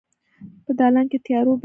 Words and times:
په 0.65 0.71
دالان 0.79 1.05
کې 1.11 1.17
د 1.19 1.23
تیارو 1.25 1.51
بلا 1.51 1.51
بیده 1.51 1.55
وه 1.55 1.59